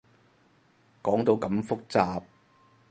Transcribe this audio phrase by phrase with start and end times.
[1.03, 2.23] 講到咁複雜